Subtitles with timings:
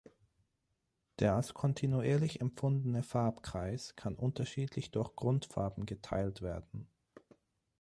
[1.19, 6.87] Der als kontinuierlich empfundene Farbkreis kann unterschiedlich durch Grundfarben geteilt werden.